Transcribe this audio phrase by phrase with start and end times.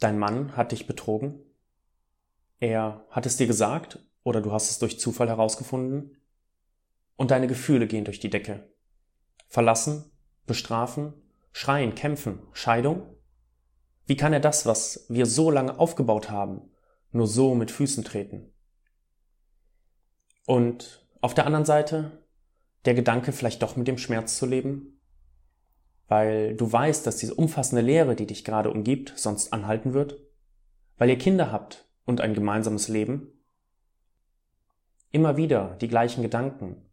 [0.00, 1.38] Dein Mann hat dich betrogen?
[2.58, 6.16] Er hat es dir gesagt oder du hast es durch Zufall herausgefunden?
[7.16, 8.66] Und deine Gefühle gehen durch die Decke.
[9.46, 10.10] Verlassen,
[10.46, 11.12] bestrafen,
[11.52, 13.14] schreien, kämpfen, Scheidung?
[14.06, 16.70] Wie kann er das, was wir so lange aufgebaut haben,
[17.12, 18.52] nur so mit Füßen treten?
[20.46, 22.24] Und auf der anderen Seite
[22.86, 24.99] der Gedanke, vielleicht doch mit dem Schmerz zu leben,
[26.10, 30.18] weil du weißt, dass diese umfassende Lehre, die dich gerade umgibt, sonst anhalten wird,
[30.98, 33.28] weil ihr Kinder habt und ein gemeinsames Leben.
[35.12, 36.84] Immer wieder die gleichen Gedanken,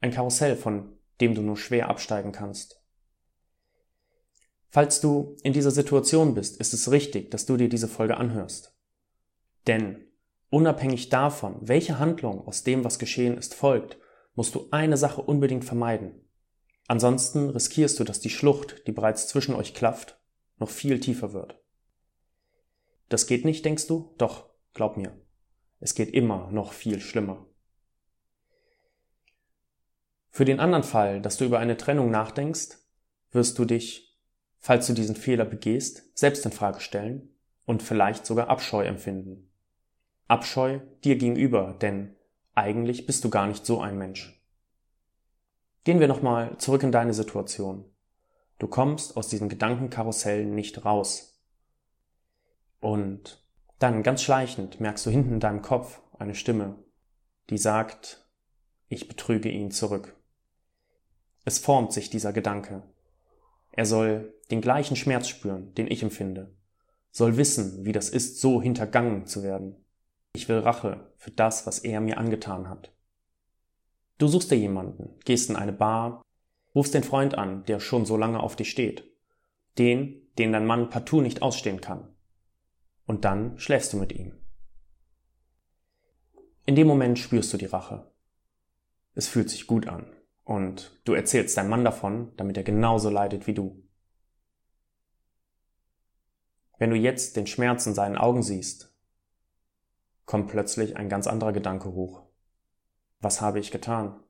[0.00, 2.82] ein Karussell, von dem du nur schwer absteigen kannst.
[4.68, 8.76] Falls du in dieser Situation bist, ist es richtig, dass du dir diese Folge anhörst.
[9.68, 10.08] Denn
[10.50, 13.96] unabhängig davon, welche Handlung aus dem, was geschehen ist, folgt,
[14.34, 16.25] musst du eine Sache unbedingt vermeiden.
[16.88, 20.18] Ansonsten riskierst du, dass die Schlucht, die bereits zwischen euch klafft,
[20.58, 21.60] noch viel tiefer wird.
[23.08, 24.14] Das geht nicht, denkst du?
[24.18, 25.16] Doch, glaub mir,
[25.80, 27.46] es geht immer noch viel schlimmer.
[30.30, 32.78] Für den anderen Fall, dass du über eine Trennung nachdenkst,
[33.30, 34.18] wirst du dich,
[34.58, 37.30] falls du diesen Fehler begehst, selbst in Frage stellen
[37.64, 39.50] und vielleicht sogar Abscheu empfinden.
[40.28, 42.16] Abscheu dir gegenüber, denn
[42.54, 44.35] eigentlich bist du gar nicht so ein Mensch.
[45.86, 47.84] Gehen wir nochmal zurück in deine Situation.
[48.58, 51.40] Du kommst aus diesem Gedankenkarussell nicht raus.
[52.80, 53.46] Und
[53.78, 56.74] dann ganz schleichend merkst du hinten in deinem Kopf eine Stimme,
[57.50, 58.26] die sagt,
[58.88, 60.16] ich betrüge ihn zurück.
[61.44, 62.82] Es formt sich dieser Gedanke.
[63.70, 66.52] Er soll den gleichen Schmerz spüren, den ich empfinde,
[67.12, 69.76] soll wissen, wie das ist, so hintergangen zu werden.
[70.32, 72.90] Ich will Rache für das, was er mir angetan hat.
[74.18, 76.22] Du suchst dir jemanden, gehst in eine Bar,
[76.74, 79.04] rufst den Freund an, der schon so lange auf dich steht.
[79.78, 82.14] Den, den dein Mann partout nicht ausstehen kann.
[83.06, 84.32] Und dann schläfst du mit ihm.
[86.64, 88.10] In dem Moment spürst du die Rache.
[89.14, 90.06] Es fühlt sich gut an.
[90.44, 93.82] Und du erzählst deinem Mann davon, damit er genauso leidet wie du.
[96.78, 98.94] Wenn du jetzt den Schmerz in seinen Augen siehst,
[100.24, 102.25] kommt plötzlich ein ganz anderer Gedanke hoch.
[103.20, 104.22] Was habe ich getan?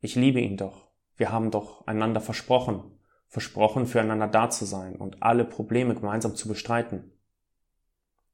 [0.00, 0.88] Ich liebe ihn doch.
[1.16, 2.82] Wir haben doch einander versprochen,
[3.28, 7.12] versprochen, füreinander da zu sein und alle Probleme gemeinsam zu bestreiten.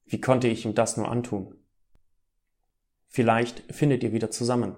[0.04, 1.54] Wie konnte ich ihm das nur antun?
[3.08, 4.74] Vielleicht findet ihr wieder zusammen.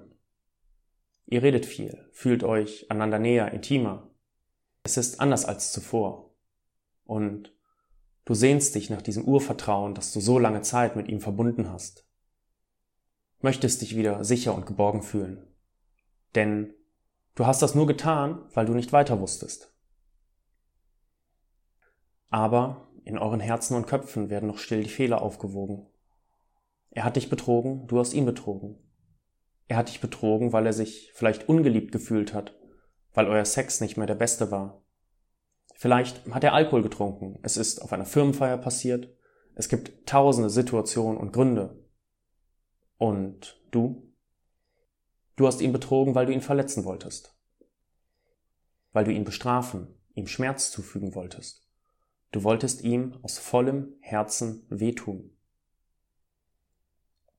[1.26, 4.10] Ihr redet viel, fühlt euch einander näher, intimer.
[4.82, 6.34] Es ist anders als zuvor.
[7.04, 7.54] Und
[8.24, 12.03] Du sehnst dich nach diesem Urvertrauen, das du so lange Zeit mit ihm verbunden hast.
[13.44, 15.46] Möchtest dich wieder sicher und geborgen fühlen.
[16.34, 16.72] Denn
[17.34, 19.70] du hast das nur getan, weil du nicht weiter wusstest.
[22.30, 25.86] Aber in euren Herzen und Köpfen werden noch still die Fehler aufgewogen.
[26.90, 28.78] Er hat dich betrogen, du hast ihn betrogen.
[29.68, 32.54] Er hat dich betrogen, weil er sich vielleicht ungeliebt gefühlt hat,
[33.12, 34.84] weil euer Sex nicht mehr der beste war,
[35.76, 37.38] Vielleicht hat er Alkohol getrunken.
[37.42, 39.12] Es ist auf einer Firmenfeier passiert.
[39.54, 41.83] Es gibt tausende Situationen und Gründe.
[43.04, 44.14] Und du?
[45.36, 47.36] Du hast ihn betrogen, weil du ihn verletzen wolltest.
[48.94, 51.68] Weil du ihn bestrafen, ihm Schmerz zufügen wolltest.
[52.32, 55.36] Du wolltest ihm aus vollem Herzen wehtun.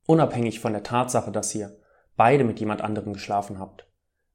[0.06, 1.75] Unabhängig von der Tatsache, dass ihr
[2.16, 3.92] beide mit jemand anderem geschlafen habt,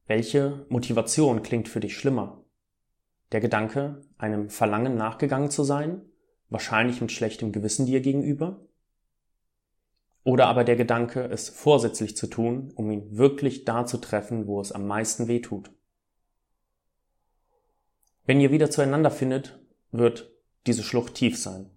[0.07, 2.45] welche Motivation klingt für dich schlimmer?
[3.31, 6.03] Der Gedanke, einem Verlangen nachgegangen zu sein,
[6.49, 8.67] wahrscheinlich mit schlechtem Gewissen dir gegenüber?
[10.23, 14.61] Oder aber der Gedanke, es vorsätzlich zu tun, um ihn wirklich da zu treffen, wo
[14.61, 15.71] es am meisten weh tut?
[18.27, 19.59] Wenn ihr wieder zueinander findet,
[19.91, 20.31] wird
[20.67, 21.71] diese Schlucht tief sein.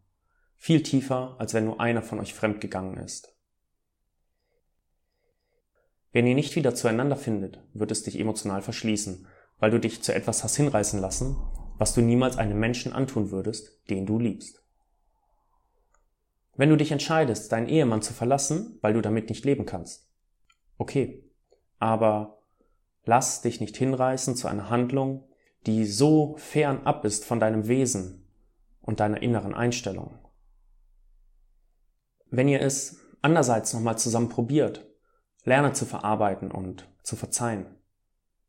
[0.57, 3.35] Viel tiefer, als wenn nur einer von euch fremdgegangen ist.
[6.11, 9.27] Wenn ihr nicht wieder zueinander findet, wird es dich emotional verschließen
[9.59, 11.37] weil du dich zu etwas hast hinreißen lassen,
[11.77, 14.62] was du niemals einem Menschen antun würdest, den du liebst.
[16.55, 20.09] Wenn du dich entscheidest, deinen Ehemann zu verlassen, weil du damit nicht leben kannst,
[20.77, 21.23] okay,
[21.79, 22.39] aber
[23.05, 25.27] lass dich nicht hinreißen zu einer Handlung,
[25.65, 28.27] die so fern ab ist von deinem Wesen
[28.81, 30.19] und deiner inneren Einstellung.
[32.29, 34.85] Wenn ihr es andererseits nochmal zusammen probiert,
[35.43, 37.65] lerne zu verarbeiten und zu verzeihen.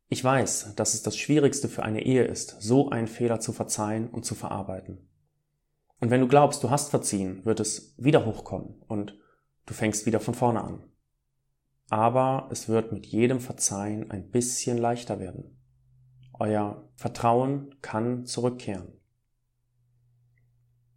[0.09, 4.09] Ich weiß, dass es das Schwierigste für eine Ehe ist, so einen Fehler zu verzeihen
[4.09, 5.09] und zu verarbeiten.
[6.01, 9.19] Und wenn du glaubst, du hast verziehen, wird es wieder hochkommen und
[9.67, 10.83] du fängst wieder von vorne an.
[11.91, 15.59] Aber es wird mit jedem Verzeihen ein bisschen leichter werden.
[16.33, 18.93] Euer Vertrauen kann zurückkehren.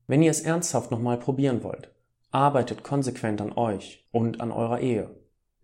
[0.07, 1.93] Wenn ihr es ernsthaft nochmal probieren wollt,
[2.31, 5.15] arbeitet konsequent an euch und an eurer Ehe.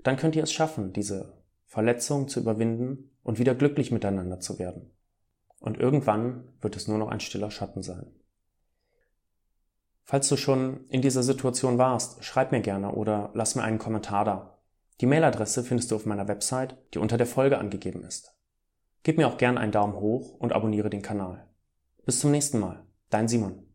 [0.03, 1.33] Dann könnt ihr es schaffen, diese
[1.65, 4.91] Verletzung zu überwinden und wieder glücklich miteinander zu werden.
[5.59, 8.05] Und irgendwann wird es nur noch ein stiller Schatten sein.
[10.03, 14.25] Falls du schon in dieser Situation warst, schreib mir gerne oder lass mir einen Kommentar
[14.25, 14.59] da.
[15.01, 18.35] Die Mailadresse findest du auf meiner Website, die unter der Folge angegeben ist.
[19.03, 21.47] Gib mir auch gerne einen Daumen hoch und abonniere den Kanal.
[22.05, 22.85] Bis zum nächsten Mal.
[23.09, 23.72] Dein Simon.